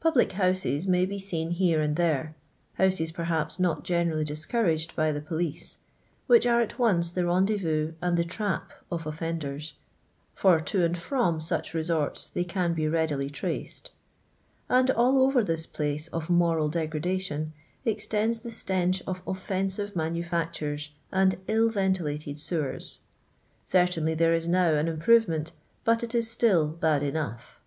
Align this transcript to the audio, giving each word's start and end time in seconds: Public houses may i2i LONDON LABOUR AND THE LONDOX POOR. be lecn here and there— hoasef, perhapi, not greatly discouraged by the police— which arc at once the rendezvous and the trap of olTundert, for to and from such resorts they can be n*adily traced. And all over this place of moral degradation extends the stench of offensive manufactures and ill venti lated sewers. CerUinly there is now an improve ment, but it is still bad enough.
Public 0.00 0.32
houses 0.32 0.86
may 0.88 1.06
i2i 1.06 1.10
LONDON 1.10 1.10
LABOUR 1.10 1.10
AND 1.10 1.10
THE 1.10 1.10
LONDOX 1.10 1.28
POOR. 1.28 1.42
be 1.44 1.44
lecn 1.44 1.58
here 1.58 1.80
and 1.82 1.96
there— 1.96 2.36
hoasef, 2.78 3.12
perhapi, 3.12 3.60
not 3.60 3.86
greatly 3.86 4.24
discouraged 4.24 4.96
by 4.96 5.12
the 5.12 5.20
police— 5.20 5.76
which 6.26 6.46
arc 6.46 6.62
at 6.72 6.78
once 6.78 7.10
the 7.10 7.26
rendezvous 7.26 7.92
and 8.00 8.16
the 8.16 8.24
trap 8.24 8.72
of 8.90 9.04
olTundert, 9.04 9.74
for 10.34 10.58
to 10.58 10.82
and 10.86 10.96
from 10.96 11.38
such 11.38 11.74
resorts 11.74 12.28
they 12.28 12.44
can 12.44 12.72
be 12.72 12.86
n*adily 12.86 13.28
traced. 13.30 13.90
And 14.70 14.90
all 14.92 15.20
over 15.20 15.44
this 15.44 15.66
place 15.66 16.08
of 16.08 16.30
moral 16.30 16.70
degradation 16.70 17.52
extends 17.84 18.38
the 18.38 18.50
stench 18.50 19.02
of 19.06 19.22
offensive 19.26 19.94
manufactures 19.94 20.92
and 21.12 21.36
ill 21.46 21.68
venti 21.68 22.02
lated 22.02 22.38
sewers. 22.38 23.00
CerUinly 23.66 24.16
there 24.16 24.32
is 24.32 24.48
now 24.48 24.72
an 24.72 24.88
improve 24.88 25.28
ment, 25.28 25.52
but 25.84 26.02
it 26.02 26.14
is 26.14 26.30
still 26.30 26.68
bad 26.70 27.02
enough. 27.02 27.60